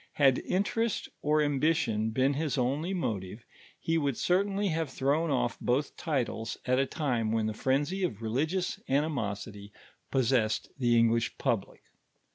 Hod 0.17 0.39
interest 0.47 1.09
or 1.21 1.43
ambition 1.43 2.09
been 2.09 2.33
his 2.33 2.57
only 2.57 2.91
motive, 2.91 3.45
lie 3.87 3.97
would 3.97 4.17
certainly 4.17 4.69
have 4.69 4.89
thrown 4.89 5.29
off 5.29 5.59
both 5.59 5.95
titles 5.95 6.57
at 6.65 6.79
a 6.79 6.87
time 6.87 7.31
when 7.31 7.45
the 7.45 7.53
frenzy 7.53 8.03
of 8.03 8.19
religious 8.23 8.79
animosity 8.89 9.71
possessed 10.09 10.69
the 10.79 10.97
English 10.97 11.37
public. 11.37 11.83